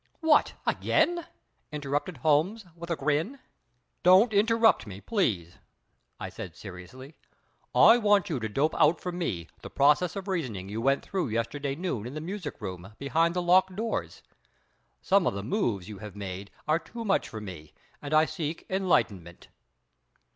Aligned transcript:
"What! 0.21 0.53
Again?" 0.65 1.27
interrupted 1.71 2.17
Holmes, 2.17 2.65
with 2.75 2.89
a 2.89 2.95
grin. 2.95 3.37
"Don't 4.01 4.33
interrupt 4.33 4.87
me, 4.87 4.99
please," 4.99 5.59
I 6.19 6.29
said 6.29 6.55
seriously. 6.55 7.13
"I 7.75 7.99
want 7.99 8.27
you 8.27 8.39
to 8.39 8.49
dope 8.49 8.73
out 8.81 8.99
for 8.99 9.11
me 9.11 9.47
the 9.61 9.69
process 9.69 10.15
of 10.15 10.27
reasoning 10.27 10.69
you 10.69 10.81
went 10.81 11.05
through 11.05 11.27
yesterday 11.29 11.75
noon 11.75 12.07
in 12.07 12.15
the 12.15 12.19
music 12.19 12.59
room 12.61 12.95
behind 12.97 13.35
the 13.35 13.43
locked 13.43 13.75
doors. 13.75 14.23
Some 15.03 15.27
of 15.27 15.35
the 15.35 15.43
moves 15.43 15.87
you 15.87 15.99
have 15.99 16.15
made 16.15 16.49
are 16.67 16.79
too 16.79 17.05
many 17.05 17.27
for 17.27 17.39
me, 17.39 17.71
and 18.01 18.11
I 18.11 18.25
seek 18.25 18.65
enlightenment." 18.71 19.49